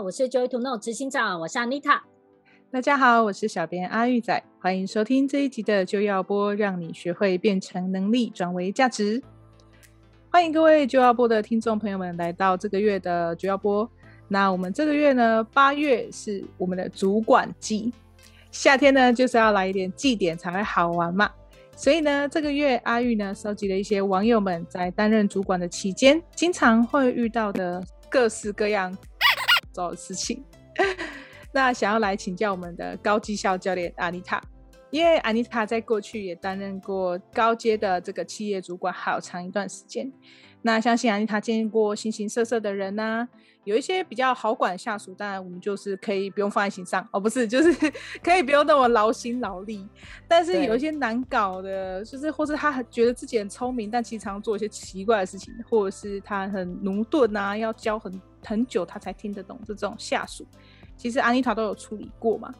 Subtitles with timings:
[0.00, 1.98] 我是 Joy to Know 执行长，我是 Anita。
[2.70, 9.20] 大家好，我是小编阿玉仔，欢迎收听这一集的就要播，让你学会变成能力，转为价值。
[10.30, 13.90] 欢迎各位就要播的听众朋友们来到这个月的就要播。
[14.28, 17.92] 那我们这个月呢，八月是我们的主管季，
[18.52, 21.28] 夏天呢就是要来一点祭典才会好玩嘛。
[21.74, 28.96] 所以呢，这个月阿玉呢收集了一些网友们在担任主管的期间，经常会遇到的各式各样
[29.72, 30.44] 的事情。
[31.52, 34.40] 那想要来请教我们的高绩效教练阿妮塔，
[34.90, 40.12] 因为阿妮塔在过去也担任过高阶的这个企业主管，好长一段时间。
[40.60, 43.28] 那相信阿妮塔见过形形色色的人呐、啊，
[43.62, 47.72] 有一些比较好管下属，当然我们就是可以不用放在心上哦，不是，就是
[48.22, 49.86] 可以不用那么劳心劳力。
[50.26, 60.46] 但是有一些难搞的，就是或是他很觉得自己很聪明，但其实常做一些奇怪的事情，或者是他很駑钝啊，要教很很久他才听得懂这种下属。
[60.96, 62.54] 其实安妮塔都有处理过嘛，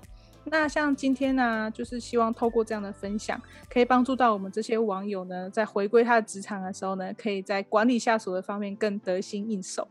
[0.44, 9.88] 那像今天呢、就是希望透过这样的分享，可以帮助到我们这些网友呢，在回归他的职场的时候呢，可以在管理下属的方面更得心应手。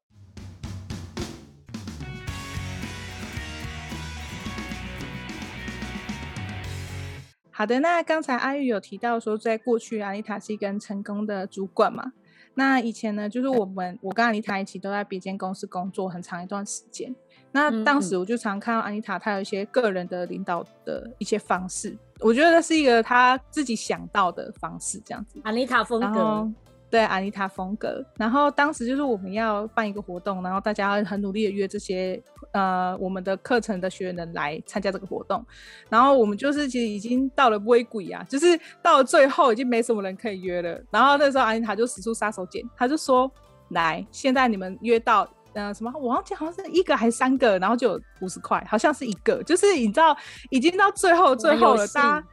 [7.49, 12.13] 好的，那刚才阿玉有提到说，在过去安妮塔是一个成功的主管嘛，
[12.57, 17.15] 那以前呢，就是我们我跟安妮塔一起都在别间公司工作很长一段时间。
[17.51, 25.39] 那当时我就常看到安妮塔，她有一些个人的领导的一些方式，我觉得是一个她自己想到的方式，这样子。
[25.43, 26.51] 安妮塔风格，
[26.89, 28.03] 对，安妮塔风格。
[28.17, 32.21] 然后当时就是我们要办一个活动，然后大家很努力的约这些
[32.51, 35.45] 呃我们的课程的学员来参加这个活动，
[35.89, 40.81] 然后我们就是其实已经到了微鬼啊，就是到了最后已经没什么人可以约了。
[40.89, 43.29] 然后那时候安妮塔就使出杀手锏，她就说
[43.71, 45.91] ：“来，现在你们约到。”呃，什么？
[45.95, 49.41] 我忘记好像是一个还是三个，然后就有五十块，好像是一个。
[49.41, 50.15] 就是你知道，
[50.51, 52.27] 已经到最后最后了，大家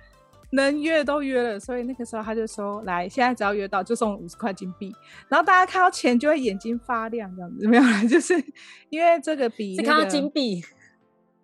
[0.55, 4.93] 能约都约了，所以那个时候他就说：“来，现在只要约到就送五十块金币。”
[5.29, 7.83] 然后大家看到钱就会眼睛发亮，这样子没有？
[8.09, 8.35] 就是
[8.91, 10.63] 因为这个比、那个、是看到金币。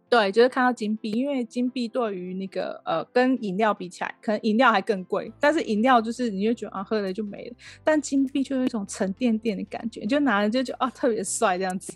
[0.09, 5.33] 对，就是看到金币，因为金币对于那个呃，跟饮料比起来，可能饮料还更贵。
[5.39, 7.55] 但是饮料就是你就觉得啊，喝了就没了。
[7.85, 11.93] 但金币就有一种沉甸甸的感觉，就拿了就觉得啊，特别帅这样子。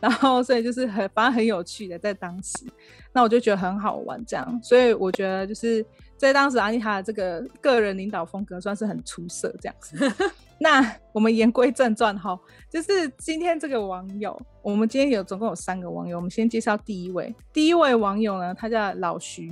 [0.00, 2.66] 然后所以就是很反正很有趣的，在当时，
[3.12, 4.60] 那我就觉得很好玩这样。
[4.60, 5.86] 所以我觉得就是
[6.22, 9.96] 在当时，安妮塔的这个个人领导风格算是很出色这样子。
[10.58, 12.38] 那我们言归正传哈，
[12.70, 17.34] 就是今天这个网友，我们今天有总共有三个网友，我们先介绍第一位。
[17.52, 19.48] 第一位网友呢，他叫老徐。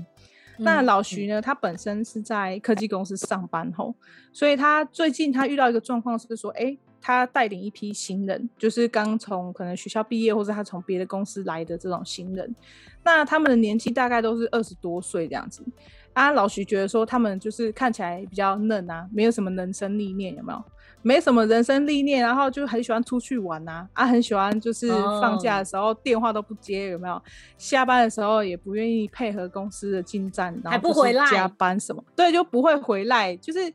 [0.59, 3.93] 嗯、那老徐呢，他本身是在科技公司上班吼，
[4.33, 12.55] 所以他最近他遇到一个状况是说，哎、欸，他带领一批新人，就是刚从可能学校毕业，或者他从别的公司来的这种新人。
[13.03, 15.65] 那他们的年纪大概都是二十多岁这样子。
[16.13, 20.63] 啊，老徐觉得说他们就是看起来比较嫩啊，没有什么人生历练，有没有？
[21.03, 27.23] 没什么人生历练，然后就很喜欢出去玩呐，啊，很喜欢就是放假的时候电话都不接，有没有？
[27.57, 32.05] 下班的时候也不愿意配合公司的进展，然后不回来加班什么？
[32.15, 33.35] 对，就不会回来。
[33.37, 33.73] 就是，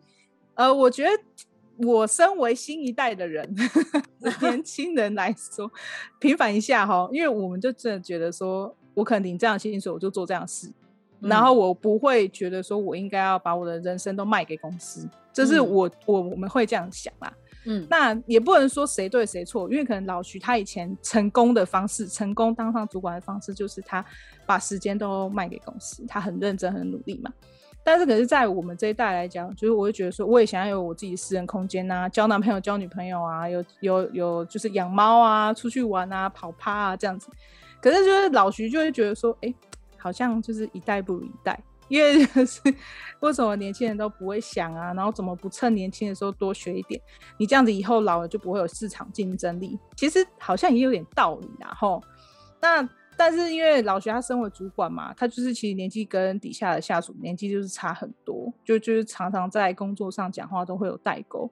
[0.53, 1.09] 呃，我觉得
[1.77, 3.55] 我身为新一代的人，
[4.41, 5.71] 年轻人来说，
[6.19, 10.47] 平反一下哈，因为我们就真的觉得说，我可能领这样的薪水，我就做这样的
[11.21, 11.27] 事。
[11.27, 17.33] 然后我不会觉得说我应该要把我的人生都卖给公司，这是我我我们会这样想啦。
[17.67, 24.05] 嗯，那也不能说谁对谁错，因为可能老徐他以前成功的方式，成功当上主管的方式，就是他
[24.45, 27.33] 把时间都卖给公司，他很认真很努力嘛。
[27.83, 37.29] 但是可是，在我们这一代来讲，就是我会觉得说，我也想要有我自己的私人空间啊，交男朋友、交女朋友啊，有有有就是养猫啊，出去玩啊，跑趴啊这样子。
[37.81, 39.51] 可是就是老徐就会觉得说，哎。
[40.05, 42.61] 好像就是一代不如一代，因为 是
[43.21, 47.01] 为什么年轻人都不会想啊，然后怎么不趁年轻的时候多学一点？
[47.39, 49.79] 你这样子以后老了就不会有市场竞争力。
[49.97, 52.03] 其实好像也有点道理啦，吼。
[52.61, 52.87] 那
[53.17, 61.49] 但是因为老徐他身为主管嘛，他就是其实年纪跟底下的下属年纪就是差很多，就就是常常在工作上讲话都会有代沟。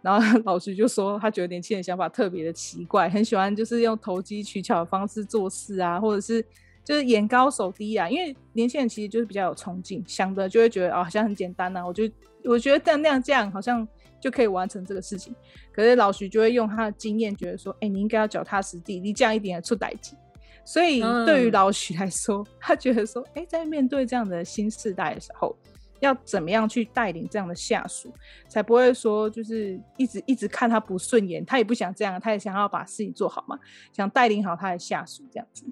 [0.00, 6.42] 然后 老徐就说他觉得年轻人想法特别的奇怪，很喜欢就是用投机取巧的方式做事啊，或者是。
[6.90, 11.86] 就是眼高手低啊，因为年轻人其实就是比较有冲劲，想的就会觉得哦，好像很简单呐、啊。
[11.86, 12.02] 我就
[12.42, 13.86] 我觉得那样这样好像
[14.20, 15.32] 就可以完成这个事情。
[15.70, 20.16] 可是老徐就会用他的经验，觉得说，哎、欸，你应该要脚踏实地，你这样一点出代志。
[20.64, 25.56] 所以对于老徐来说，嗯、他觉得说，哎、欸，在面对这样的新世代的时候，
[26.00, 28.12] 要怎么样去带领这样的下属，
[28.48, 33.56] 才不会说就是一直一直看他不顺眼，他也不想这样，他也想要把事情做好嘛，
[33.92, 35.64] 想带领好他的下属这样子。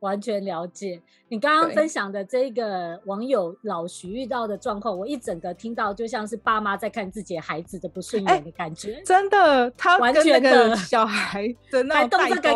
[0.00, 1.00] 完全了解。
[1.28, 8.94] 你刚刚分享的这个网友老徐遇到的状况，我一整个听到就像是爸妈在看自己孩子的不顺眼的感觉。
[8.94, 12.50] 欸、真的，他完全的小孩的那动这个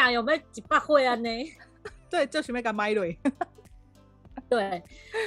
[0.00, 1.28] 啊，有没有几百会啊呢？
[2.08, 3.18] 对，就是没敢买嘞。
[4.50, 4.82] 对，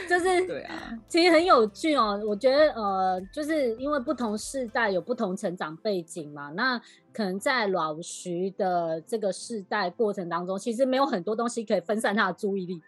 [0.09, 0.75] 就是 对啊，
[1.07, 2.21] 其实很有趣哦。
[2.27, 6.77] 我觉得呃，就是因为不同世代有不同成长背景嘛，那
[7.13, 12.81] 可能在老徐的这个世代过程当中，其实没有很多东西可以分散他的注意力。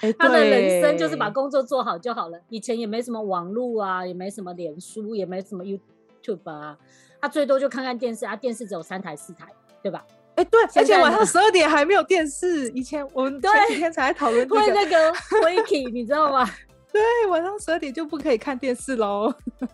[0.00, 2.40] 欸、 他的人生就是把工作做好就好了。
[2.48, 6.76] 以前也没什么网络啊，也没什么脸书，也没什么 YouTube 啊，
[7.20, 9.46] 他最多就看看电视啊，电视只有三台四台，
[9.82, 10.04] 对吧？
[10.36, 12.68] 哎、欸，对，而且晚上十二点还没有电视。
[12.70, 16.44] 以前我们前几天才讨论那个 Wiki，你知道吗？
[16.92, 19.32] 对，晚上十二点就不可以看电视喽。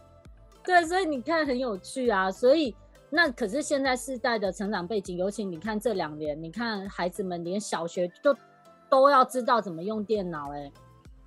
[0.62, 2.30] 对，所以你看很有趣啊。
[2.30, 2.74] 所以
[3.08, 8.36] 那可是现在世代的成长背景，尤其你看这两年，你看孩子们连小学都
[8.90, 10.70] 都要知道怎么用电脑哎。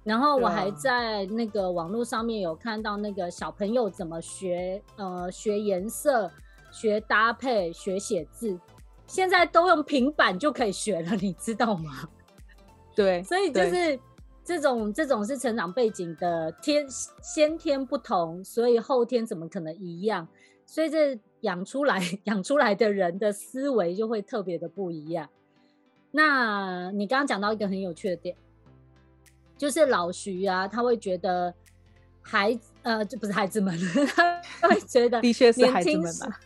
[0.03, 6.29] 然后我还在那个网络上面有看到那个小朋友怎么学呃学颜色、
[6.71, 8.59] 学搭配、学写字。
[9.07, 12.09] 现在都用平板就可以学了，你知道吗？
[12.95, 13.99] 对，所以就是
[14.43, 16.85] 这种这种是成长背景的天
[17.21, 20.27] 先天不同，所以后天怎么可能一样？
[20.65, 25.29] 所以这养出来 养出来的人的思维就会特别的不一样。
[26.11, 28.35] 那你刚刚讲到一个很有趣的点，
[29.57, 31.53] 就是老徐啊，他会觉得
[32.21, 33.77] 孩子呃，就不是孩子们，
[34.61, 36.39] 他会觉得的确是孩子们吧。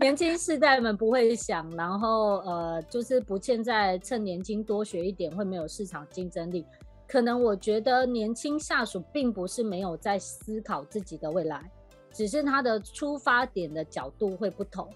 [0.00, 6.64] 年轻世代们不会想，然后呃，就是不现在趁年轻多学一点会没有市场竞争力。
[7.06, 11.68] 可能我觉得年轻下属并不是没有在思考自己的未来，
[12.12, 14.88] 只是他的出发点的角度会不同。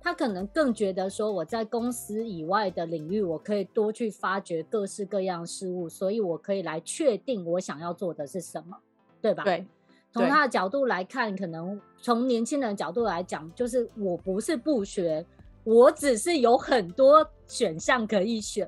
[0.00, 8.78] 他可能更觉得说，我在公司以外的领域，我可以多去发掘各式各样事物，所以我可以来确定我想要做的是什么，
[9.20, 9.44] 对吧？
[9.44, 9.66] 对。
[10.16, 15.24] 从他的角度来看，可能从年轻人的角度来讲，就是我不是不学，
[15.62, 18.66] 我只是有很多选项可以选，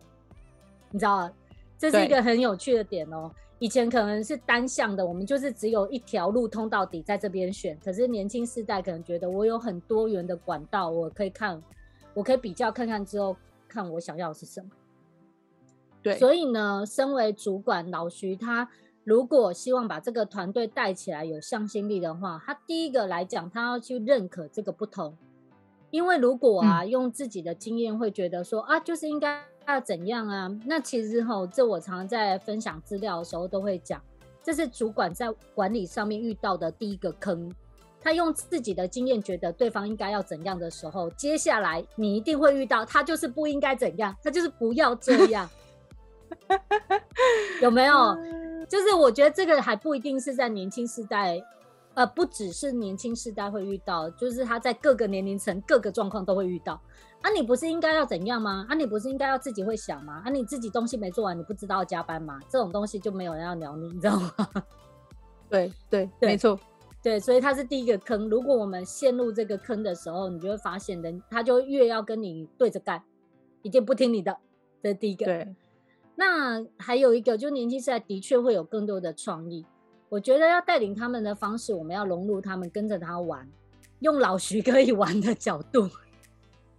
[0.90, 1.32] 你知道吗？
[1.78, 3.30] 这是一个很有趣的点哦。
[3.60, 7.76] 以前可能是单向的，我们就是只有一条路通到底，在这边选。
[7.82, 11.60] 可是年轻世代可能觉得我有很多元的管道，我可以看，
[12.14, 13.34] 我可以比较看看之后，
[13.66, 14.68] 看我想要的是什么。
[16.02, 18.68] 对，所以呢，身为主管老徐他。
[19.08, 25.16] 如果希望把这个团队带起来有向心力的话，他第一个来讲，他要去认可这个不同。
[25.90, 33.98] 因为如果啊，嗯、用自己的经验会觉得说啊，就是应该要怎样啊，那其实吼，这我常常在分享资料的时候都会讲，
[34.42, 37.50] 这是主管在管理上面遇到的第一个坑。
[38.02, 45.48] 他用自己的经验觉得对方应该要怎样的时候，接下来你一定会遇到他就是不应该怎样，他就是不要这样，
[47.62, 48.14] 有没有？
[48.68, 51.42] 就是我觉得这个还不一定是在年轻时代，
[51.94, 56.80] 呃，不只是年轻时代会遇到，就是他在各个年龄层、各个状况都会遇到。
[57.22, 58.66] 啊，你不是应该要怎样吗？
[58.68, 60.22] 啊，你不是应该要自己会想吗？
[60.24, 62.38] 啊，你自己东西没做完，你不知道要加班吗？
[62.48, 64.32] 这种东西就没有人要鸟你，你知道吗？
[65.50, 66.60] 对对，对没错，
[67.02, 68.28] 对，所以他是第一个坑。
[68.28, 73.02] 如果我们陷入这个坑的时候，你就会发现人他就越要跟你对着干，
[73.62, 74.36] 一定不听你的，
[74.82, 75.24] 这是第一个。
[75.24, 75.56] 对。
[76.20, 79.64] 那还有一个，就年轻时代的确会有更多的创意。
[80.08, 83.48] 我觉得要带领他们的方式，我们要融入他们，跟着他玩，
[84.00, 85.88] 用老徐可以玩的角度。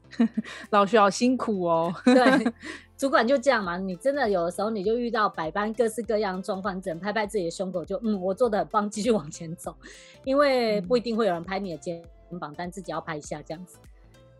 [0.71, 1.93] 老徐好辛苦哦。
[2.03, 2.53] 对，
[2.97, 3.77] 主管就这样嘛。
[3.77, 9.73] 你真的有的时候你就遇到百般各式各样状况，只能拍拍自己的胸口就，就嗯，我做的很棒，继续往前走。
[10.25, 12.03] 因为不一定会有人拍你的肩
[12.41, 13.77] 膀，但自己要拍一下这样子。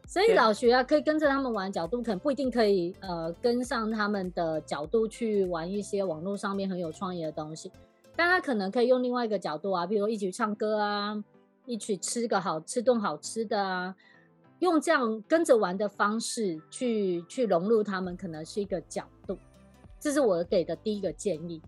[0.10, 7.72] 所以老徐啊，可以跟着他们玩角度，可能不一定可以呃跟上他们的角度去玩一些网络上面很有创意的东西，
[8.16, 11.24] 但他可能可以用另外一个角度啊，比如一起唱歌啊，
[11.68, 13.96] 一起吃个好吃顿好吃的啊，
[14.58, 19.38] 用这样跟着玩的方式去去融入他们，可能是一个角度。
[20.00, 21.62] 这是我给的第一个建议。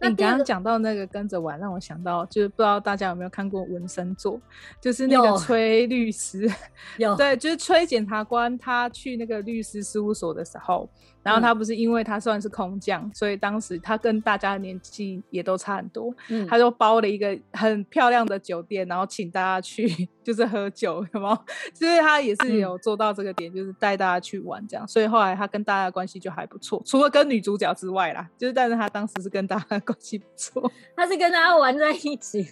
[0.00, 4.34] 你刚刚讲到那个跟着玩，让我想到，就是不知道大家有没有看过《纹身座》，
[4.80, 6.50] 就是那个崔律师，
[6.98, 10.88] 有 对，就是崔检察官，他去那个律师事务所的时候。
[11.26, 19.88] 然后他不是因为他算是空降，嗯、所以当时他跟大家的年纪也都差很多，嗯、他就包了一个很漂亮的酒店，然后请大家去
[20.22, 21.38] 就是喝酒，有没有？
[21.74, 24.86] 所以他也是有做到这个点，嗯、就是带大家去玩这样。
[24.86, 32.46] 所以后来他跟大家的关系就还不错，除了跟女主角之外啦，就是但是他当时是跟大家的关系不错，他是跟大家玩在一起。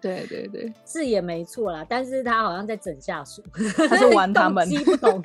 [0.00, 3.42] 对对对，是也没错啦，但是他好像在整下属，
[3.88, 5.20] 他是玩他们， 不懂，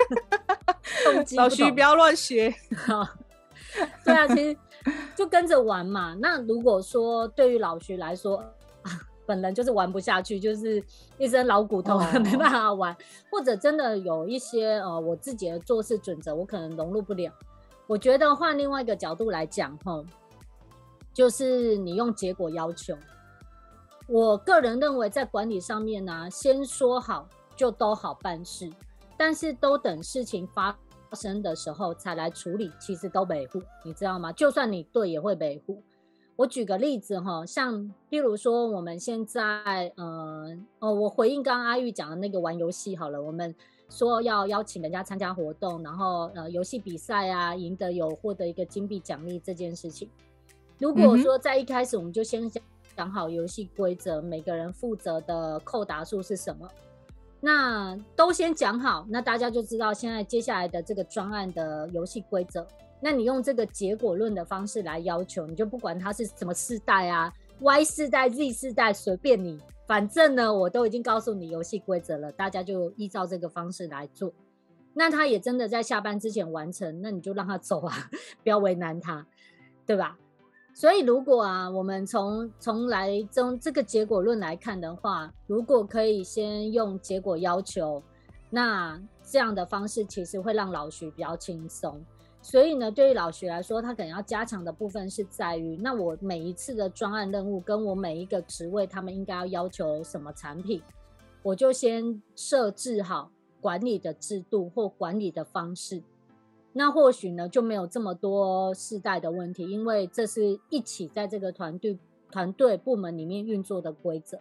[1.04, 1.36] 动机。
[1.36, 2.54] 老徐不要乱学。
[4.04, 4.56] 对啊，其实
[5.14, 6.16] 就跟着玩嘛。
[6.20, 8.42] 那如果说对于老徐来说，
[9.26, 10.82] 本人就是玩不下去，就是
[11.18, 12.96] 一身老骨头，哦、没办法玩，
[13.30, 17.32] 或者真的有一些呃，我自己的做事准则，我可能融入不了。
[17.86, 20.02] 我觉得换另外一个角度来讲，哈，
[21.12, 22.96] 就是你用结果要求。
[24.08, 28.70] 我个人认为，在管理上面呢、啊，先说好就都好办事，
[29.16, 30.78] 但是都等事情发
[31.12, 34.32] 生的时候才来处理，其实都维护，你知道吗？
[34.32, 35.82] 就算你对，也会维护。
[36.36, 43.52] 我举个例子哈，像比如说我们现在，呃，哦，我回应刚刚阿玉讲的那个玩游戏好了，我们
[43.88, 50.08] 说要邀请人家参加活动，然后呃，游戏比赛啊，赢得有获得一个金币奖励这件事情，
[50.78, 52.62] 如果说在一开始我们就先讲。
[52.96, 56.66] 讲好游戏规则，每个人负责的扣答数是什么？
[57.40, 62.66] 那都先讲好，那大家就知道现在接下来的这个专案的游戏规则。
[62.98, 74.32] 那你用这个结果论的方式来要求，你就不管它是什么世代啊，Y 世代、Z 世代，随便你，反正呢，我都已经告诉你游戏规则了，大家就依照这个方式来做。
[74.94, 77.94] 那他也真的在下班之前完成，那你就让他走啊，
[78.42, 79.26] 不要为难他，
[79.84, 80.16] 对吧？
[80.76, 88.02] 所以，如果啊，我们从从来从这个结果论来看的话，如果可以先用结果要求，
[88.50, 91.98] 那这样的方式其实会让老徐比较轻松。
[92.42, 100.82] 所以呢，对于老徐来说，他可能要加强的部分是在于，那我每一次的专案任务，跟我每一个职位，他们应该要要求什么产品，
[101.42, 103.30] 我就先设置好
[103.62, 106.02] 管理的制度或管理的方式。
[106.78, 111.98] 那或许呢，就没有这么多世代的问题，因为这是一起在这个团队
[112.30, 114.38] 团队部门里面运作的规则。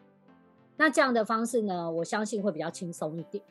[0.76, 3.42] 那这样的方式呢，我相信会比较轻松一点。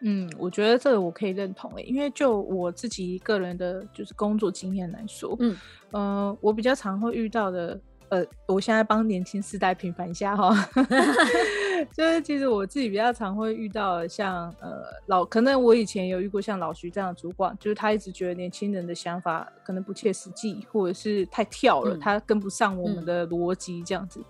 [0.00, 5.56] 嗯，我觉得这个我可以认同诶，因为就我自己个人的就是工作经验来说，嗯，
[5.92, 7.80] 呃，我比较常会遇到的。
[8.10, 10.48] 呃，我现在帮年轻世代平反一下哈
[11.94, 24.20] 就是其实我自己比较常会遇到像呃老，可能我以前有遇过像老徐这样的主管，就是他一直觉得年轻人的想法可能不切实际，或者是太跳了，嗯、他跟不上我们的逻辑这样子。
[24.20, 24.24] 嗯、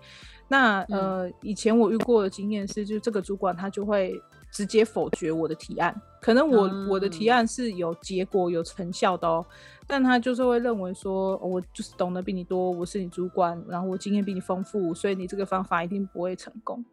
[0.47, 4.21] 那呃，以前我遇过的经验是，就是这个主管他就会。
[4.51, 9.45] 直接否决我的提案，可能我、嗯、我的提案是有结果有成效的哦，
[9.85, 16.83] 但他就是会认为说，我就是懂得比你多，我是你主管，然后我经验比你丰富，所以你这个方法一定不会成功。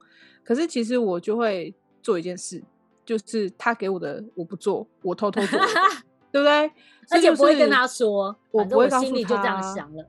[0.47, 2.63] 可是其实我就会做一件事，
[3.05, 5.59] 就是他给我的我不做，我偷偷做，
[6.31, 6.71] 对不对？
[7.11, 10.07] 而且不会跟他说，我不会告诉他，心里就这样想了。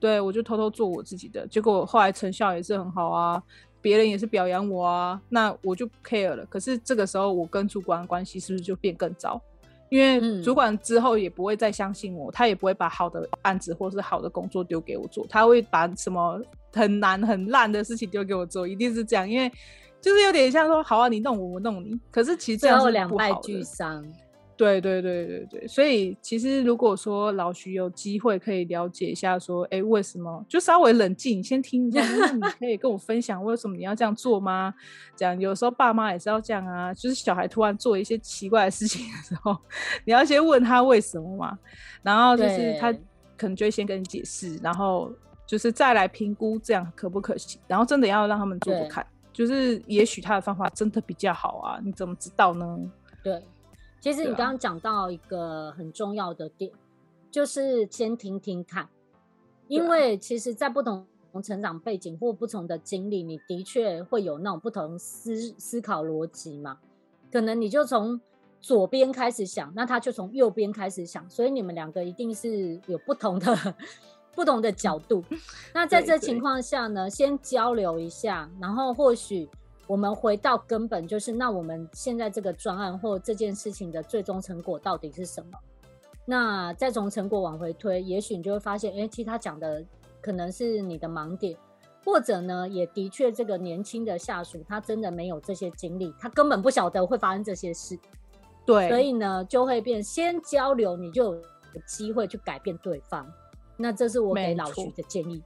[0.00, 3.40] 对，我就偷偷做我自己的，结果后来成效也是很好啊。
[3.80, 6.44] 别人也是表扬我啊，那我就 care 了。
[6.46, 9.40] 可是这个时候，我跟主管的关系是不是就变更糟？
[9.88, 16.42] 因为主管之后也不会再相信我，他也不会把好的案子或是好的工作丢给我做，他会把什么
[16.78, 19.28] 很难很烂的事情丢给我做，一定是这样。
[19.28, 19.50] 因为
[20.00, 21.98] 就是有点像说，好啊，你弄我，我弄你。
[22.10, 24.04] 可是其实这样是两败俱伤。
[24.56, 34.74] 对对对对对，所以其实如果说老徐有机会可以了解一下，说，哎，为什么就稍微冷静，先听一下，就是你可以跟我分享为什么你要这样做吗？
[35.14, 39.56] 这样有时候爸妈也是要这样啊，就是小孩突然做一些奇怪的事情的时候，
[40.04, 41.56] 你要先问他为什么嘛，
[42.02, 42.92] 然后就是他
[43.36, 45.12] 可能就会先跟你解释，然后
[45.48, 52.78] 就是再来评估这样可不可行，然后真的要让他们做做看，就是也许他的方法真的比较好啊，你怎么知道呢？
[53.24, 53.42] 对。
[54.00, 56.78] 其实你刚刚讲到一个很重要的点，啊、
[57.32, 58.88] 就是先听听看，
[59.66, 61.04] 因为其实，在不同
[61.42, 66.78] 成长背景或不同的经历，你的确会有那种不同思思考逻辑嘛。
[67.32, 68.20] 可能你就从
[68.60, 73.74] 左边开始想，那他就从右边开始想，所以你们两个一定是有不同的
[74.38, 75.24] 不同的角度。
[75.74, 79.48] 那在这情况下呢，先交流一下，然后或许。
[79.88, 85.58] 我们回到根本，就是那我们现在这个专案或这件事情的最终成果到底是什么？
[86.26, 89.82] 那再从成果往回推，也许你就会发现，哎，其实他讲的
[90.20, 91.56] 可能是你的盲点，
[92.04, 97.98] 或者呢，也的确这个年轻的下属他真的没有这些经历，他根本不晓得会发生这些事。
[98.66, 101.42] 对，所以呢，就会变先交流，你就有
[101.86, 103.26] 机会去改变对方。
[103.78, 105.42] 那这是我给老徐的建议。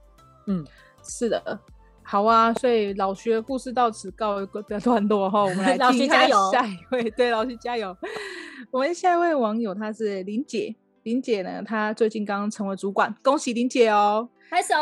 [0.47, 0.65] 嗯，
[1.03, 1.59] 是的。
[2.05, 7.09] 好啊，所以老徐的故事到此告一个 段落哈，我们来 听一下下一位。
[7.11, 7.95] 对，老徐加油！
[8.71, 14.27] 我们下一位网友她是林姐，林姐呢，她最近刚刚成为主管，恭喜林姐哦！
[14.49, 14.75] 拍手。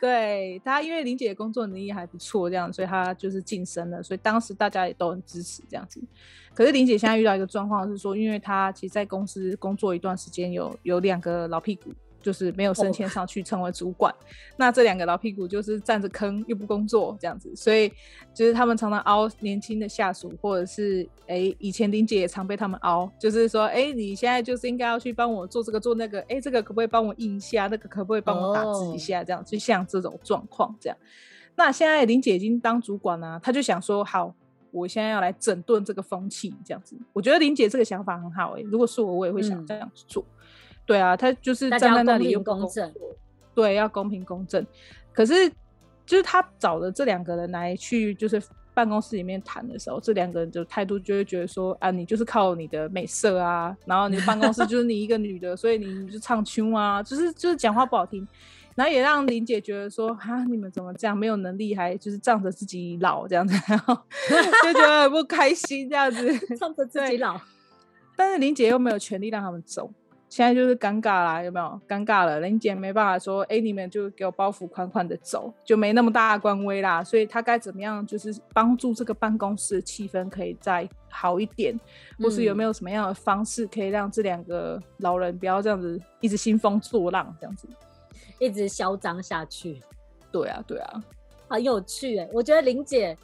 [0.00, 6.00] 对她，因为林姐的工作能力还不错，这样，所以她就是晋升了，所以当时大家也都很支持这样子。
[6.54, 11.90] 可是林姐现在遇到一个状况是说，因为她其实在公司工作一段时间，有有两个老屁股。
[12.28, 14.22] 就是没有升迁上去成为主管，oh.
[14.58, 17.90] 那这两个老屁股就是占着坑又不工作这样子，所以
[18.34, 29.48] 就是他们常常凹年轻的下属，或者是哎、欸、以前林姐也常被他们凹，就是说哎、欸、你现在就是应该要去帮我做这个做那个，哎、欸、这个可不可以帮我印一下，那个可不可以帮我打字一下，这样、oh.
[29.48, 30.98] 就像这种状况这样。
[31.56, 34.34] 那现在林姐已经当主管了，她就想说好，
[34.70, 36.94] 我现在要来整顿这个风气这样子。
[37.14, 40.22] 我觉得林姐这个想法很好哎、欸，如果是我，我也会想这样子做。
[40.22, 40.34] 嗯
[40.88, 42.90] 对啊，他就是站在那里又公正，
[43.54, 44.66] 对，要公平公正。
[45.12, 45.46] 可是，
[46.06, 48.42] 就是他找了这两个人来去，就是
[48.72, 58.26] 办公室里面谈的时候，这两个人就态度就会觉得说啊，你就是靠你的美色啊，然后你的办公室就是你一个女的， 所以你就唱秋啊，就是就是讲话不好听，
[58.74, 63.94] 然后也让林姐觉得说啊，你们怎么这样没有能力，还就是仗着自己老这样子，然后
[64.64, 67.38] 就觉得很不开心这样子， 仗着自己老，
[68.16, 69.92] 但是林姐又没有权利让他们走。
[70.28, 72.38] 现在就是尴尬啦，有没有尴尬了？
[72.40, 77.02] 林姐没办法说，哎、欸，你们就给我包袱款款的走，就没那么大的官威啦。
[77.02, 81.74] 所以她该怎么样，就是帮助这个办公室的气氛可以再好一点，
[82.18, 87.66] 嗯、或是有没有什么样的方式可以让这两个老人不要这样子一直兴风作浪，这样子
[88.38, 89.80] 一直嚣张下去？
[90.30, 91.02] 对啊，对啊，
[91.48, 92.28] 好有趣哎！
[92.32, 93.16] 我觉得林姐。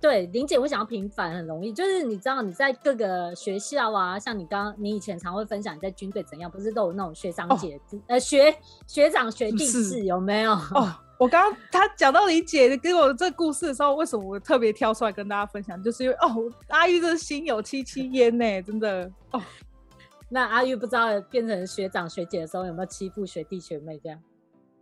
[0.00, 8.54] 对，林姐会想要平反很容易，就是你知道你在各个学校啊，像你刚刚你以前常会分享你在军队怎样，不是都有那种学长姐、哦、呃学
[8.86, 10.52] 学长学弟制有没有？
[10.52, 10.88] 哦，
[11.18, 15.82] 我刚刚他讲到林姐给我这故事的时候，为什么我特别挑出来跟大家分享？
[15.82, 19.42] 就是因为哦，阿玉这心有戚戚焉呢，真的哦。
[20.30, 24.20] 那阿玉不知道变成学长学姐的时候有没有欺负学弟学妹这样？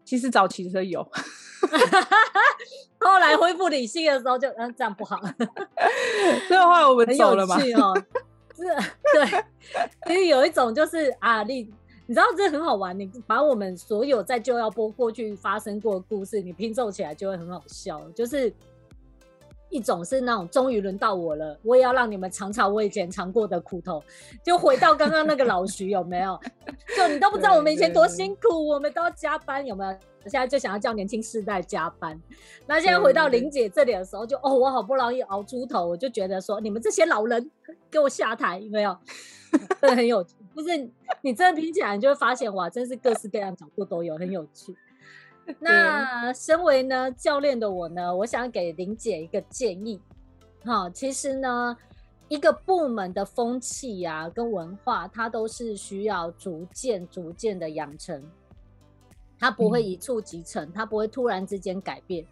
[0.07, 1.03] 其实早期的时候有，
[3.01, 5.21] 后来恢复理性的时候就嗯这样不好，
[6.49, 7.57] 所以后来我们走了嘛。
[7.57, 8.03] 哦，
[8.55, 8.63] 是，
[9.13, 9.45] 对，
[10.07, 11.69] 其实有一种就是啊，你
[12.07, 18.55] 你知道这很好玩，你把我们所有在就要播过去发生过的故事，你拼凑起来就会很好笑，就是。
[19.69, 24.03] 一种是那种终于轮到我了，我也要让你们尝尝我以前尝过的苦头，
[24.45, 26.39] 就回到刚刚那个老徐有没有？
[26.97, 29.91] 就你都不知道我们以前多辛苦，我们都要加班有没有？
[30.29, 32.21] 现在就想要叫年轻世代加班。
[32.67, 37.49] 那现在回到玲姐这里的时候就，就哦，我好不容易熬出头，我就觉得说你们这些老人
[37.91, 38.97] 给我下台有没有？
[39.81, 40.77] 真的很有趣，不是
[41.23, 44.75] 你真的听起来，你就会发现哇，真是各式各样角度都有，很有趣。
[45.61, 50.01] 那身为呢教练的我呢，我想给林姐一个建议。
[50.65, 51.77] 好，其实呢，
[52.29, 58.21] 一个部门的风气呀跟文化，它都是需要逐渐、逐渐的养成，
[59.39, 62.27] 它不会一触即成，它不会突然之间改变。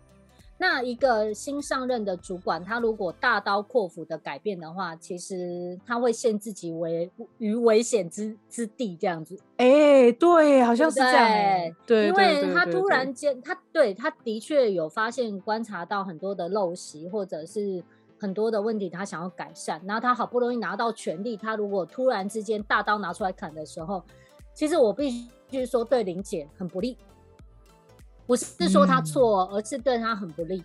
[0.56, 9.36] 那一个新上任的主管，他如果大刀阔斧的改变的话，其实他会陷自己为于危险之之地，这样子。
[9.56, 11.74] 哎、欸，对，好像是这样。
[11.84, 17.82] 对，因为他突然间，他对他的确有发现、观察到很多的陋习，或者是
[18.20, 19.82] 很多的问题，他想要改善。
[19.84, 24.02] 然后他好不容易拿到权力，他如果突然之间大刀拿出来砍的时候，
[24.54, 26.96] 其实我必须说，对林姐很不利。
[28.26, 30.62] 不是说他错，而是对他很不利。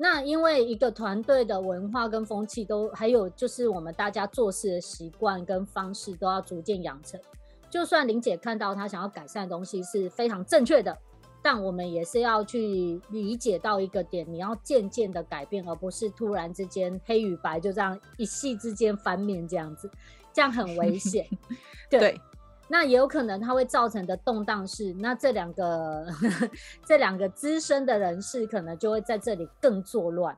[0.00, 7.20] 那因为一个团队的文化跟风气都，还有就是我们大家做事的习惯跟方式都要逐渐养成。
[7.68, 10.96] 就算林姐看到她想要改善的东西是非常正确的，
[11.42, 19.90] 但我们也是要去理解到一个点，你要渐渐的改变，而不是突然之间黑与白就这样一夕之间翻面这样子，
[20.32, 21.26] 这样很危险。
[21.90, 21.98] 对。
[21.98, 22.20] 对
[22.68, 26.06] 那也有可能它会造成的动荡是，那这两个
[26.84, 30.36] 这两个资深的人士可能就会在这里更作乱，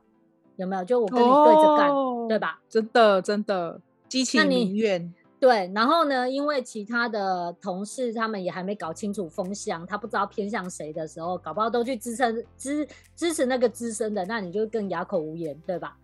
[0.55, 0.83] 有没有？
[0.83, 2.59] 就我跟你对着干，哦、对吧？
[2.69, 5.13] 真的真的激起民怨。
[5.39, 15.97] 对，然后呢，因为其他的同事他们也还没搞清楚风向，他不知道偏向谁的时候，搞不好都去支撑支支持那个资深的，那你就更哑口无言，对吧？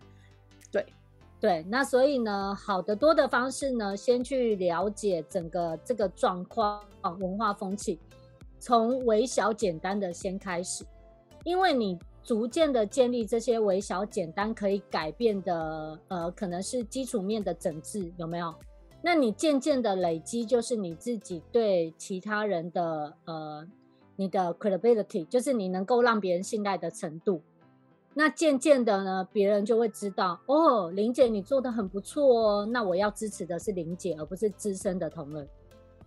[1.40, 1.64] 对。
[1.68, 6.82] 那所以呢，好的多的方式呢，先去了解整个这个状况、
[7.18, 7.98] 文化风气，
[8.58, 10.84] 从微小简单的先开始，
[11.44, 18.54] 因为你逐渐的建立这些微小简单可以改变的，呃，可能是基础面的整治，有没有？
[19.00, 23.64] 那你渐渐的累积，就是你自己对其他人的，呃，
[24.16, 27.40] 你的 credibility，就是你能够让别人信赖的程度。
[28.14, 32.66] 那渐渐的呢，别人就会知道哦，林姐你做的很不错哦。
[32.66, 35.48] 那我要支持的是林姐，而不是资深的同仁，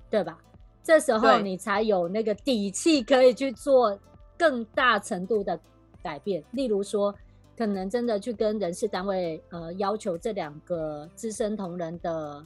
[0.09, 0.37] 对吧？
[0.83, 3.97] 这时候你才有那个底气可以去做
[4.37, 5.57] 更大程度的
[6.01, 6.43] 改变。
[6.51, 7.13] 例如说，
[7.55, 12.45] 可能真的去跟人事单位呃要求这两个资深同仁的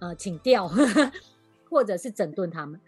[0.00, 0.68] 呃请调，
[1.70, 2.78] 或者是整顿他们。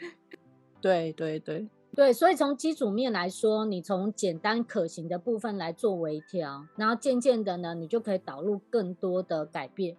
[0.80, 9.94] 对对对对，所以从基础面来说，你从简单可行的部分来做微调，然后渐渐的呢，你就可以导入更多的改变。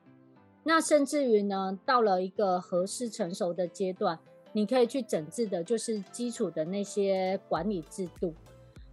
[0.63, 4.17] 那甚至于呢，到了一个合适成熟的阶段，
[4.53, 8.33] 你可以去整治的，就是基础的那些管理制度。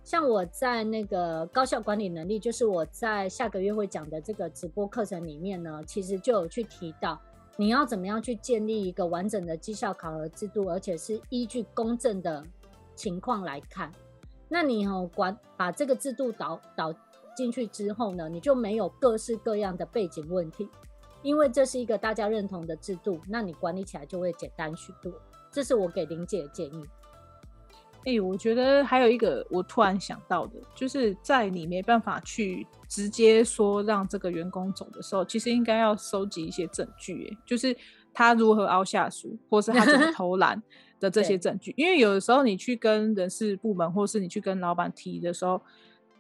[0.05, 7.19] 像我在那个高效管理能力，就是我在下个月会讲的这个直播课程里面呢，其实就有去提到，
[7.57, 12.45] 你要怎么样去建立一个完整的绩效考核制度，而且是依据公正的
[13.01, 13.91] 情况来看。
[14.47, 16.95] 那你哦管把这个制度导导
[17.35, 20.69] 进去之后呢，你就没有各式各样的背景问题。
[21.23, 25.11] 因为这是一个大家认同的制度，那你管理起来就会简单许多。
[25.51, 26.85] 这是我给玲姐的建议。
[28.07, 37.77] 哎、欸，我觉得还有一个我突然想到的，就是在你没办法去直接说让这个员工走的时候，其实应该要收集一些证据，哎，就是
[38.15, 40.61] 他如何凹下属，或是他怎么 偷懒
[41.01, 41.75] 的这些证据。
[41.77, 45.61] 因为有的时候你去跟人事部门，或是你去跟老板提的时候。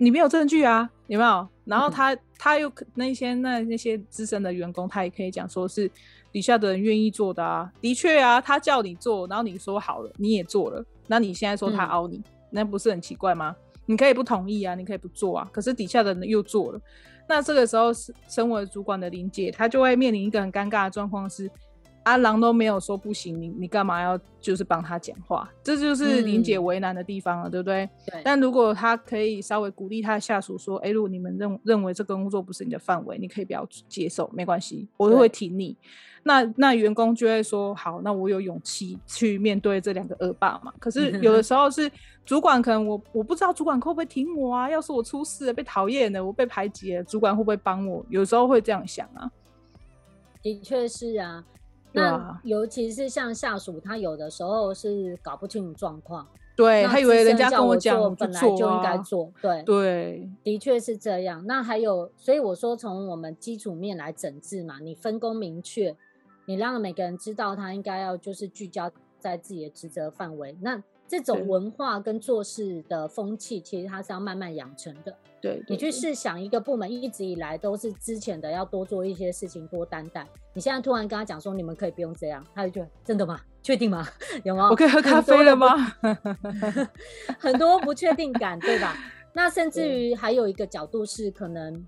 [0.02, 1.46] 你没有证据啊，有没有？
[1.66, 5.90] 然后他、嗯、他又那些那那些资深的员工，他也可以讲说是
[6.32, 7.70] 底下的人愿意做的啊。
[7.82, 13.54] 的确啊，他叫你做，然后你说好了，你也做了，那你现在说他凹你，嗯、那不是很奇怪吗？
[13.84, 16.80] 你可以不同意啊，你可以不做啊，可是底下的人又做了，
[17.28, 21.50] 那这个时候是身为主管的林姐，她就会面临一个很尴尬的状况是。
[22.04, 25.48] 阿郎都没有说不行，你你干嘛要就是帮他讲话？
[25.62, 27.88] 这就是玲姐为难的地方了，嗯、对不对？
[28.06, 28.22] 对。
[28.24, 35.76] 但如果他可以稍微鼓励他的下属说：“哎，如果你们认认为这个工作不是你的范围，你可以不要接受，没关系，我都会挺你。”
[36.22, 41.90] 那那员工就会说：“好，那我有勇气去面对这两个恶霸嘛。”可是有的时候是
[42.26, 44.68] 主管，可能我我不知道主管会不会挺我啊？
[44.68, 48.04] 要是我出事了，被讨厌了，我被排挤了，主管会不会帮我？
[48.10, 49.30] 有时候会这样想啊。
[50.42, 51.42] 的确是啊。
[51.92, 56.26] 那尤其是像下属，他有的时候是搞不清楚状况，
[56.56, 61.44] 对，他以为人家跟我讲，本来就应该做，对对，的确是这样。
[61.46, 65.96] 那还有，所以我说从我们基础面来整治嘛，你分工明确，
[66.46, 70.82] 你让每个人知道他应该要就是聚焦在自己的职责范围，那。
[71.10, 75.12] 这种文化跟做事的风气，其实它是要慢慢养成的。
[75.40, 80.24] 对，对，你去试想，一个部门一直以来都是之前的要多做一些事情，多担待。
[80.52, 83.40] 你现在突然跟他讲说，你们可以不用这样，他就觉得真的吗？
[83.60, 84.06] 确定吗？
[84.44, 84.70] 有吗？
[84.70, 85.74] 我可以喝咖啡了吗？
[87.40, 88.96] 很多不确定感，对吧？
[89.34, 91.84] 那甚至于还有一个角度是，可能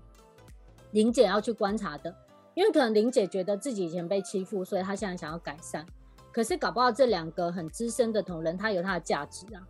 [0.91, 2.13] 玲姐要去观察的，
[2.55, 5.85] 因为可能玲姐觉得自己以前被欺负，所以她现在想要改善。
[6.33, 9.61] 可是搞不好这两个很资深的同仁，他有他的价值啊，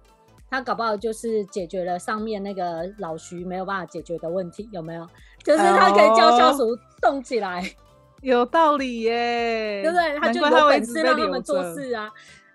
[0.50, 5.06] 他搞不好就是解决了上面那个老徐没有办法解决的问题，有没有？
[5.44, 7.76] 就是他可以叫下属动起来，哎，
[8.22, 10.20] 有道理耶，对不对？
[10.20, 12.10] 他就有本事让他们做事啊，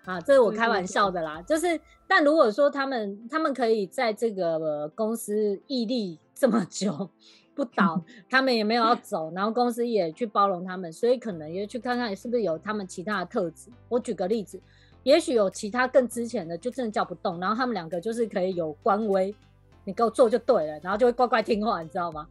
[0.05, 1.39] 啊，这是我开玩笑的啦。
[1.43, 7.11] 就是，但如果说他们他们可以在这个公司屹立这么久。
[7.59, 13.69] 不倒，他们也没有要走，然后公司也去包容他们，所以可能也去看看是不是有他们其他的特质。
[13.89, 14.57] 我举个例子，
[15.03, 19.35] 也许有其他更值钱的，就真的叫不动，然后他们两个就是可以有官威，
[19.83, 22.25] 你给我做就对了，然后就会乖乖听话，你知道吗？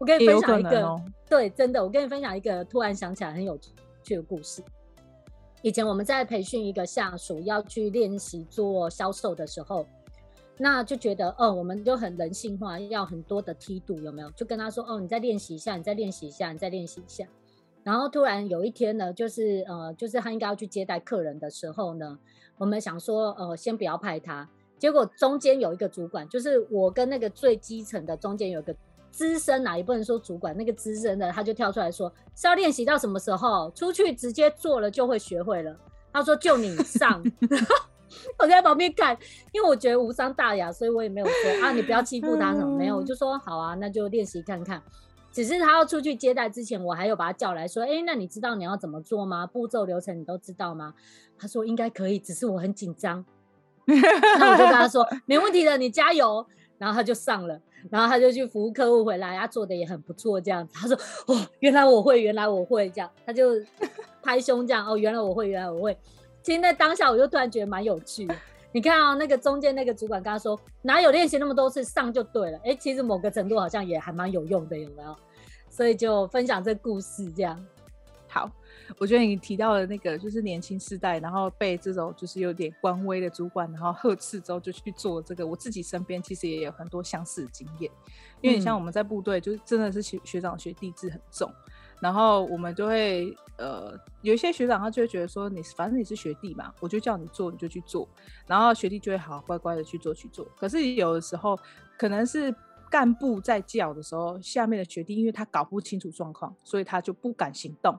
[0.00, 3.56] 我跟你分享一个，哦、对，真的，我跟你分享一个突然想起来很有
[4.02, 4.60] 趣的故事。
[5.62, 9.86] 以前我们在培训一个下属要去练习做销售的时候。
[10.56, 14.30] 那就觉得哦，我们就很人性化，要很多的梯度，有没有？
[14.30, 17.26] 就跟他说哦，你再练习一下，你再练习一下，你再练习一下。
[17.82, 22.18] 然后突然有一天呢，就是呃，就是他应该要去接待客人的时候呢，
[22.56, 24.48] 我们想说呃，先不要派他。
[24.78, 28.74] 结果中间有一个主管，就是我跟那个最基层的中间有一个
[29.10, 33.70] 资深啊，也不能说主管，那个资深的他就跳出来说是要练习到什么时候？
[33.72, 35.76] 出去直接做了就会学会了。
[36.12, 37.22] 他说就你上。
[38.38, 39.16] 我在旁边看，
[39.52, 44.82] 因为我觉得无伤大雅，所以我也没有说啊，你不要欺负他什么，没有，我就说好啊，那就练习看看。
[45.32, 49.46] 只是他要出去接待之前，我还有把他叫来说，哎、欸，那你知道你要怎么做吗？
[49.46, 50.94] 步骤流程你都知道吗？
[51.38, 53.24] 他说应该可以，只是我很紧张。
[53.86, 56.46] 那我就跟他说没问题的，你加油。
[56.76, 60.74] 然后他就上了，然后他就去服务客户回来，他做的也很不错，这样子。
[60.74, 63.52] 他说哦，原来我会，原来我会这样，他就
[64.20, 65.96] 拍胸这样，哦，原来我会，原来我会。
[66.44, 68.36] 其实，在当下，我就突然觉得蛮有趣的。
[68.70, 75.16] 你看啊、喔，那个中间那个主管跟他说：“哪有练习那么多次，上就对了。”哎，其实某个程度好像也还蛮有用的，有没有？
[75.70, 77.64] 所以就分享这故事这样。
[78.28, 78.50] 好，
[78.98, 85.46] 我觉得你提到的那个就是年轻世代，然后被这种就是有点官威的主管，然后呵斥之后就去做这个。
[85.46, 87.90] 我自己身边其实也有很多相似的经验，
[88.42, 91.50] 因为你像我们在部队，就是真的是学学长学弟制很重。
[92.00, 98.08] 然后我们就会呃，有一些学长他就会觉得说，你反正你是学弟嘛，我就叫你做你就去做，
[98.46, 100.44] 然后学弟就会好乖乖的去做去做。
[100.56, 101.58] 可是有的时候
[101.98, 102.54] 可能是
[102.90, 107.98] 干部在叫的时候，下面的学弟因为他搞不清楚状况，所以他就不敢行动。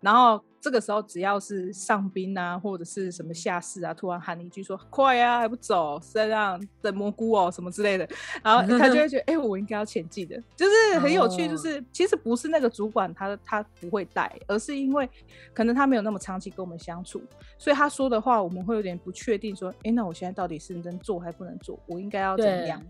[0.00, 8.08] 然后这个时候，只要是上宾啊，或者是什么下士啊，突然喊一句说“快呀、啊，还不走，是在让等蘑菇哦，什么之类的”，
[8.42, 11.48] 然后 他就会觉得，哎、欸，我应该要前进的，就是很有趣。
[11.48, 15.08] 就是其实不是那个主管他他不会带，而是因为
[15.54, 17.22] 可能他没有那么长期跟我们相处，
[17.58, 21.78] 所以他说的话我们会有点不确定，说，哎、欸，那我现在到底是能做还不能做？
[21.86, 22.82] 我应该要怎么样？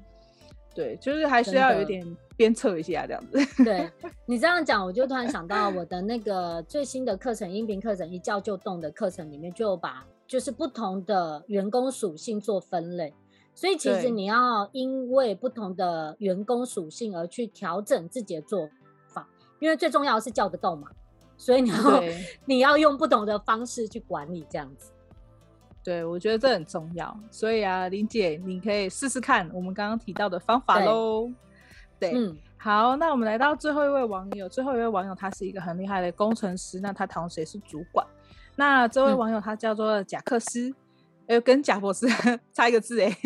[0.76, 3.64] 对，就是还是要有点鞭策一下这样子。
[3.64, 3.90] 对，
[4.26, 13.14] 你这样讲，我就突然想到我的那个最新的课程——音频课程，一叫就动的课程里面，就把就是不同的员工属性做分类。
[13.54, 18.68] 所以其实你要因为不同的员工属性而去调整自己的做
[19.08, 19.26] 法，
[19.60, 20.88] 因为最重要的是叫得动嘛。
[21.38, 22.02] 所以你要
[22.44, 24.90] 你要用不同的方式去管理这样子。
[25.86, 31.30] 对，我觉得这很重要，所以啊，林姐，你可以试试看我们刚刚提到的方法喽。
[32.00, 38.04] 对，对嗯，好，那我们来到最后一位网友，最后一位网友他是一个很厉害的工程师，那他同时也是主管。
[38.56, 40.74] 那这位网友他叫做贾克斯，
[41.28, 42.08] 呃、嗯，跟贾博士
[42.52, 43.16] 差一个字哎，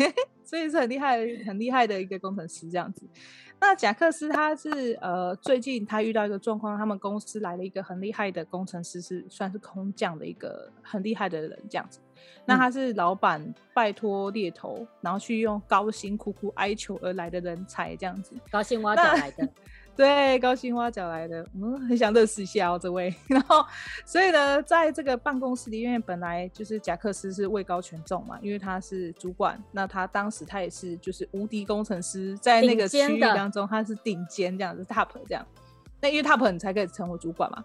[0.45, 3.01] 所以是很厉害、很厉害的一个工程师这样子。
[3.59, 11.99] 那贾克斯他是呃，最近他遇到一个状况，他们公司来了一个很厉害的工程师，是算是空降的一个很厉害的人这样子。
[12.45, 18.33] 那他是老板拜托猎头，然后去用高薪苦苦哀求而来的人才，这样子。
[18.49, 19.47] 高薪挖角来的，
[19.95, 23.13] 对，高薪挖角来的，嗯，很想认识一下哦，这位。
[23.29, 23.63] 然后，
[24.05, 29.61] 所以呢，在这个办公室里面，本来就是贾克斯是位高权重嘛，因为他是主管。
[29.71, 35.45] 那他当时他也是就是无敌工程师，在那个区域当中他是顶尖这样子，top 这样。
[36.01, 37.63] 那因为 top 你才可以成为主管嘛。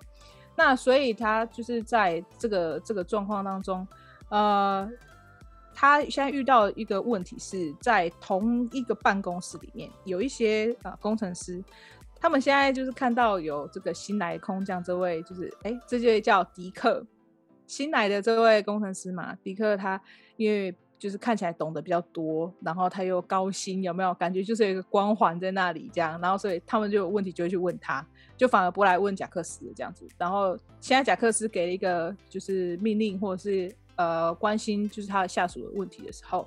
[0.55, 3.89] 那所以他就是在这个这个状况当中。
[4.29, 4.91] 呃，
[5.73, 11.63] 他现在遇到一个问题是在同一个办公室里面，有一些呃工程师，
[12.19, 17.07] 他们现在就是看到有这个新来空降这位，就是哎，这就叫迪克，
[17.67, 20.01] 新来的这位工程师嘛，迪克他
[20.37, 28.05] 因为就是看起来懂得比较多，然后他又高薪，有没有感觉就是有一个光环在那里这样，然后所以他们就有问题就会去问他，
[28.37, 33.73] 就反而不来问贾克斯这样子，然后现在贾克斯给了一个就是命令或者是。
[33.97, 36.47] 呃，关心就是他的下属的问题的时候，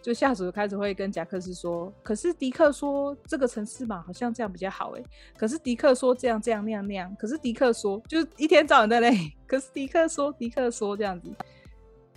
[0.00, 5.02] 就下属开始会跟贾克斯说：“可是迪克说这个城市嘛，好像这样比较好哎。
[5.36, 7.14] 可是迪克说这样这样那样那样。
[7.18, 9.32] 可是迪克说，就是一天到晚在那里。
[9.46, 11.30] 可是迪克说，迪克说这样子。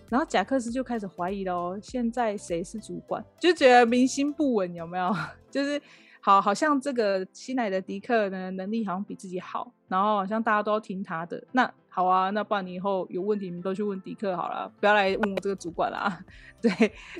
[0.09, 3.23] 然后贾克斯就开始怀疑了哦，现在谁是主管？
[3.39, 5.15] 就觉得民心不稳，有没有？
[5.49, 5.81] 就是。”
[6.25, 11.39] 好，好像这个新来的迪克呢，能力好像比自己好，然后好像大家都要听他的。
[11.51, 16.19] 那好啊，那不然你以后有问题，你们都去问迪克好了，不要来问我这个主管啦。
[16.59, 16.71] 对，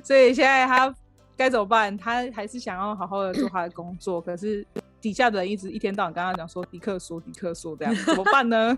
[0.04, 0.91] 所以现在他
[1.38, 1.96] 该怎么办？
[1.96, 4.65] 他还是想要好好的做他的工作，可是
[5.00, 8.76] 底下的人一直一天到晚跟他讲说，迪克说，迪克说这样，怎么办呢？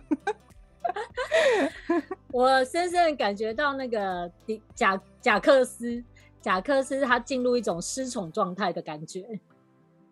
[2.34, 6.04] 我深深感觉到那个迪贾贾克斯，
[6.42, 9.40] 贾克斯他进入一种失宠状态的感觉。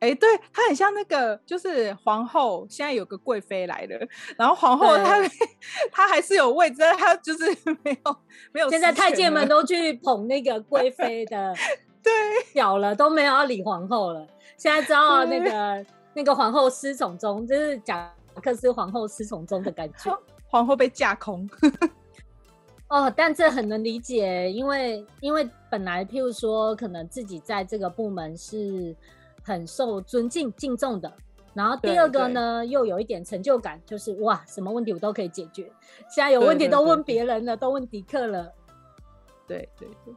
[0.05, 2.67] 哎、欸，对，他很像那个，就是皇后。
[2.69, 5.17] 现在有个贵妃来了，然后皇后她
[5.91, 7.45] 她还是有位置，她就是
[7.81, 8.17] 没 有
[8.51, 8.69] 没有。
[8.69, 11.55] 现在太监们都去捧那个贵妃的
[12.03, 12.13] 对
[12.53, 14.27] 表了，都没有要理皇后了。
[14.57, 20.15] 现在知道那个那个皇后失宠中，就是贾克斯皇后失宠中的感觉，
[20.47, 21.49] 皇后被架空。
[22.89, 28.95] 哦，但这很能理解，因为因为本来譬如说，可能自己在这个部门是。
[29.45, 31.13] 很受尊敬敬重的，
[31.53, 35.71] 然后第二个呢，又有一点成就感，就是哇，什么问题我都可以解决。
[36.10, 38.51] 现在有问题都问别人了，都问迪克了。
[39.47, 40.13] 对对对，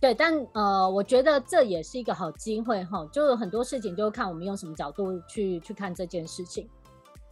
[0.00, 6.68] 对，但呃，我觉得这也是一个好机会哈，就有很多事情就看我们用什么角度去去看这件事情。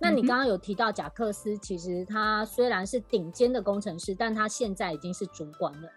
[0.00, 5.88] 那你刚刚有提到贾克斯，其实他虽然是顶尖的工程师，但他现在已经是主管了。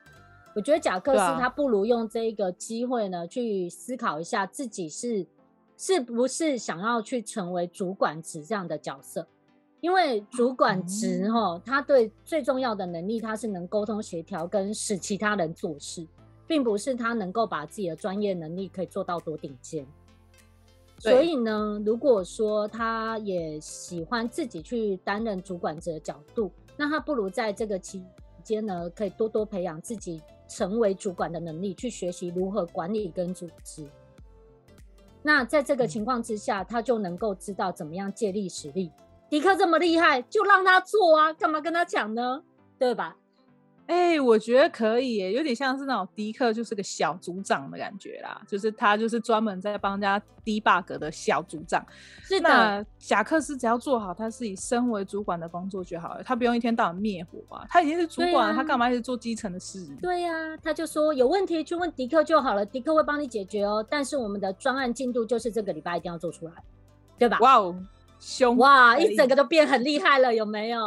[0.55, 5.25] 我觉得贾克斯他不如用这个机会呢，去思考一下自己是
[5.77, 9.27] 是不是想要去成为主管职这样的角色，
[9.81, 16.05] 因为主管职哈，他对最重要的能力，他是能沟通协调跟使其他人做事，
[16.45, 19.85] 并不是他能够把自己的专业能力可以做到多顶尖。
[20.99, 28.01] 所以呢，如果说他也喜欢自己去担任主管者的角度，那他不如在这个期
[28.41, 33.87] 间呢，可以多多培养自己成为主管的能力，去学习如何管理跟组织。
[35.21, 38.91] 那在这个情况之下，他就能够知道怎么样借力使力。
[39.29, 42.43] 迪克这么厉害，就让他做啊，干嘛跟他抢呢？
[42.77, 43.17] 对吧？
[43.87, 51.85] 哎、欸，我觉得可以耶，有点像是那种迪克就是个小组长的感觉啦，就是他就是专门在帮人家 debug 的小组长。
[52.23, 57.65] 是的，那贾克斯只要做好他自己身为主管的工作就好了，他不用一天到晚灭火啊。
[57.69, 59.85] 他已经是主管了，啊、他干嘛一直做基层的事？
[60.01, 63.85] 对呀、啊，他就说有问题去问迪克就好了，迪克会帮你解决哦。
[63.89, 66.53] 但是我们的专案进度就是这个礼拜一定要做出来，
[67.19, 67.37] 对吧？
[67.41, 67.75] 哇哦，
[68.19, 70.79] 凶哇，一整个都变很厉害了，有没有？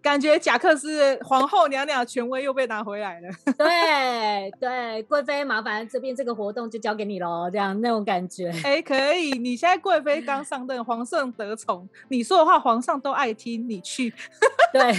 [0.00, 3.28] 感觉贾克斯皇后娘娘权威又被拿回来了。
[3.58, 8.48] 对对，贵妃麻烦这边这个活动就交给你喽，这样那种感觉。
[8.64, 14.14] 哎、欸，可以，你现在贵妃刚上任，皇上得宠，你说的话皇上都爱听，你去。
[14.72, 14.94] 对，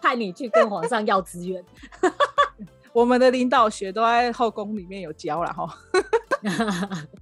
[0.00, 1.62] 派你去跟皇上要资源。
[2.92, 5.68] 我们的领导学都在后宫里面有教了哈。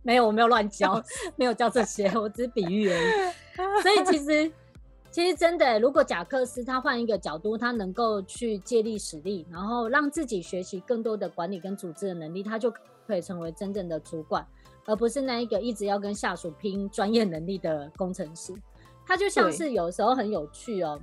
[0.02, 1.02] 没有，我没有乱教，
[1.36, 3.82] 没有教这些，我只是比喻而已。
[3.82, 4.50] 所以其实。
[5.10, 12.72] 其实真的，如果贾克斯他换一个角度，他能够去借力使力，然后让自己学习更多的管理跟组织的能力，他就
[13.06, 14.46] 可以成为真正的主管，
[14.86, 18.54] 而不是那一个一直要跟下属拼专业能力的工程师。
[19.04, 21.00] 他就像是有时候很有趣哦，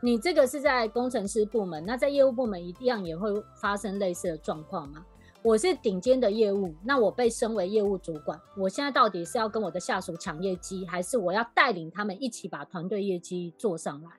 [0.00, 5.04] 你这个是在工程师部门，那在业务部门一样也会发生类似的状况吗？
[5.42, 8.38] 我是顶尖的业务，那我被升为业务主管。
[8.58, 14.10] 我现在到底是要跟我的下属抢业绩，还是我要带领他们一起把团队业绩做上来，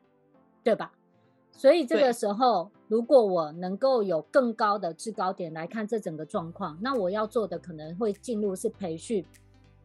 [0.63, 0.91] 对吧？
[1.51, 9.23] 所以这个时候，如果我能够有更高的制高点来看这整个状况，那我要做的可能会进入是培训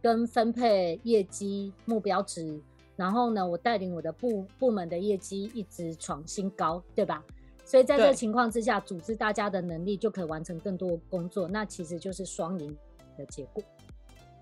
[0.01, 2.59] 跟分配业绩目标值，
[2.97, 7.23] 然后呢，我带领我的部部门的业绩一直创新高，对吧？
[7.67, 12.75] 所以在这个情况之下，组织大家的能力就可以完成更多工作，那其实就是双赢
[13.19, 13.61] 的结果。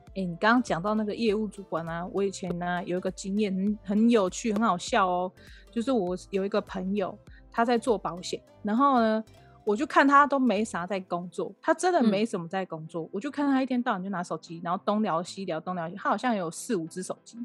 [0.09, 5.33] 哎、欸，你刚刚讲到那个业务主管啊，我以前呢有一个经验很很有趣，很好笑哦。
[5.71, 7.19] 就是我有一个朋友，
[7.51, 9.25] 他在做保险，然后呢，
[9.65, 13.05] 我就看他都没啥在工作，他真的没什么在工作。
[13.05, 17.39] 嗯、我就看他一天到晚就拿手机，然后东聊西聊，东聊西，他好像有四五只手机，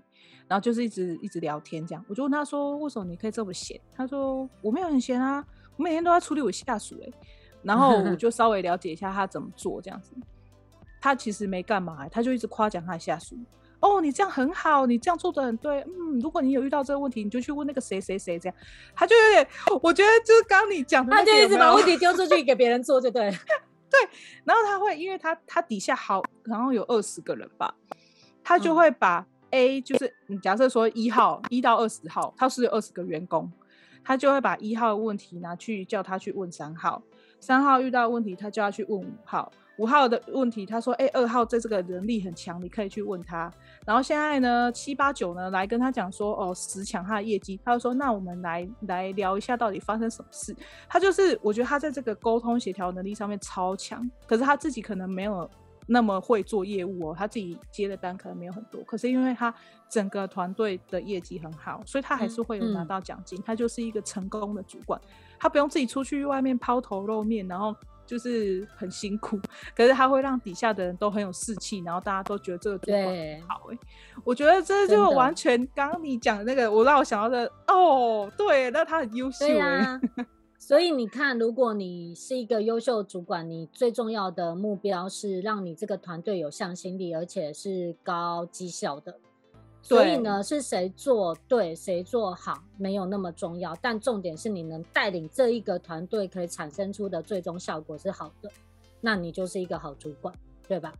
[0.45, 2.05] 然后就是一直一直聊天这样。
[2.09, 5.43] 我就问他说：“为什么你可以这么闲？”他说：“我没有很闲啊。”
[5.79, 7.09] 我每天都在处理我下属哎，
[7.63, 10.13] 然后我 就稍微了解一下他怎么做这样子。
[10.99, 13.37] 他其实没干嘛，他就一直夸奖他的下属。
[13.79, 15.79] 哦，你这样很好，你这样做的很对。
[15.83, 18.55] 嗯，如果你有遇到这个问题，你就去问那个谁谁谁这样。
[18.93, 19.47] 他就有点，
[19.81, 23.31] 我觉得就是刚你讲的，他就一直把问题丢出去给别人做，就对。
[23.89, 23.99] 对，
[24.43, 27.73] 然后他会，因为他他底下好，然后有二十个人吧，
[28.43, 33.49] 他就会把 A 就是你假设说一号一到二十号，他是有二十个员工。
[34.03, 37.01] 他就会把一号的问题拿去叫他去问三号，
[37.39, 43.51] 三号遇到问题，他就要去问五号，五号的问题，他说：“哎、二号在这个能力很强，你可以去问他。”
[43.85, 50.55] 然后现在呢，七八九呢来跟他讲说：“哦，十强他的业绩。”他就说：“那我们来来聊一下，到底发生什么事？”
[50.89, 55.49] 他就是，我觉得他在这个沟通协调能力上面超强，可是他自己可能没有。
[55.91, 59.51] 那么会做业务哦，他自己接的单可能没有很多，可是因为他
[59.89, 63.39] 整个团队的业绩很好，所以他还是会有拿到奖金。
[63.39, 65.01] 嗯嗯、他就是一个成功的主管，
[65.39, 67.75] 他不用自己出去外面抛头露面，然后
[68.05, 69.39] 就是很辛苦，
[69.75, 73.71] 可是他会让底下的人都很有士气，然后大家都觉得这个主管很好。
[73.71, 73.77] 哎，
[74.23, 79.99] 我觉得这就完全刚刚你讲的那个，我让我想到的哦，对，那他很优秀哎。
[80.61, 89.17] 所以你看，如果你是一个优秀主管，你最重要的目标是让你这个团队有向心力，而且是高绩效的。
[89.81, 93.73] 所以呢，是谁做对，谁做好，没有那么重要。
[93.81, 98.51] 但重点是你能带领这一个团队，可以产生出的最终效果是好的，
[98.99, 100.35] 那你就是一个好主管，
[100.67, 100.93] 对吧？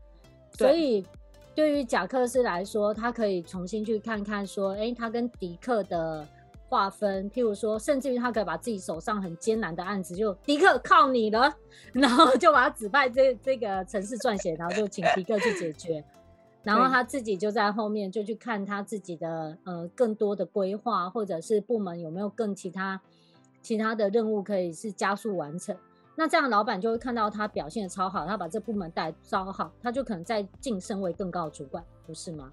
[0.57, 0.67] 对。
[0.69, 1.05] 所以
[1.53, 6.25] 对于贾克斯来说，他可以重新去看看说，诶，他跟迪克的。
[6.69, 11.53] 划分，譬如说，甚至于他可以把自己手上很艰难的案子，就迪克靠你了，
[11.91, 16.03] 然后就把他指派这这个城市撰写，然后就请迪克去解决，
[16.63, 23.01] 然后他自己就在后面就去看他自己的呃更多的规划，或者是部门有没有更其他
[23.61, 25.75] 其他的任务可以是加速完成。
[26.15, 32.51] 那这样老板就会看到他表现的超好，他把这部门带超好，他就可能再晋升为更高的主管，不是吗？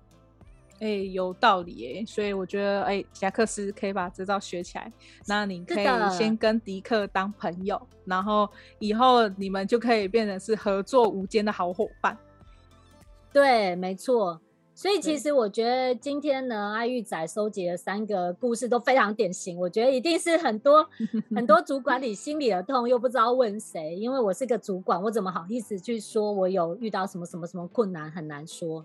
[0.81, 4.93] 哎、欸，有道理哎、欸，所以我觉得哎，贾、欸、克斯可以把这招学起来。
[5.27, 8.49] 那你可以先跟迪克当朋友，然后
[8.79, 12.17] 以后你们就可以变成是合作无间的好伙伴。
[13.33, 14.41] 对，没错。
[14.75, 19.59] 所以其实我觉得今天呢，阿玉仔收集的三个故事都非常典型。
[19.59, 20.87] 我觉得一定是很多
[21.35, 23.97] 很多主管里心里的痛，又不知道问谁。
[23.97, 28.85] 因为我是个主管，我怎么好意思去说我有遇到什么什么什么困难，很难说。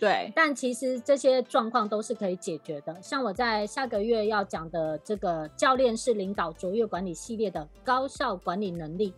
[0.00, 2.96] 对，但其实这些状况都是可以解决的。
[3.02, 9.12] 像我在下个月要讲的这个教练式领导卓越管理系列的高效管理能力。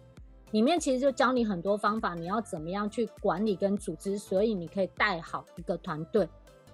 [0.51, 6.29] 里面其实就教你很多方法，你要怎么样去管理跟组织，所以你可以带好一个团队。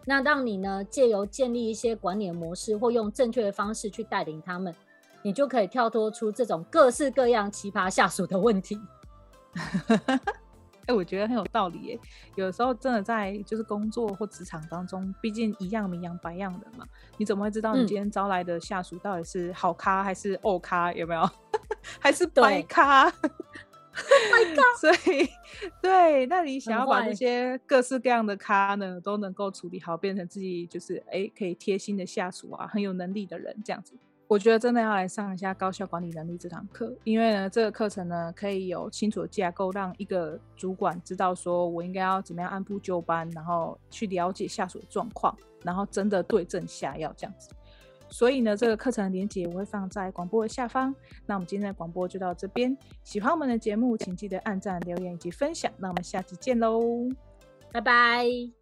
[0.04, 4.74] 那让你呢，借由建立一些管理的模式，或用正确的方式去带领他们，
[5.22, 8.80] 你就可以跳脱出这种各式各样奇葩下属的问题。
[10.88, 11.98] 哎、欸，我觉得很有道理耶。
[12.34, 16.86] 有时候真的在就是工作或职场当中，毕竟一样米养百样人嘛，
[17.18, 20.90] 你怎么会知道你今天招来的下属到底是好咖还是恶咖？
[20.94, 21.30] 有没有？
[22.00, 23.10] 还是 白咖？
[24.80, 25.28] 所以，
[25.82, 33.94] 对，那你想要把这些各式各样的咖呢，都能够处理好，变成自己就是哎，可以贴心的下属啊，很有能力的人这样子。
[34.28, 47.48] 我觉得真的要来上一下高效管理能力这堂课，因为呢，这个课程呢，可以有清楚的架构，让一个主管知道说我应该要怎么样按部就班，然后去了解下属的状况，然后真的对症下药这样子。
[48.10, 50.94] 所以呢，这个课程的链接我会放在广播的下方。
[51.24, 52.76] 那我们今天的广播就到这边。
[53.04, 55.72] 喜欢我们的节目，请记得按赞、留言以及分享。
[55.78, 56.82] 那我们下期见喽，
[57.72, 58.57] 拜拜。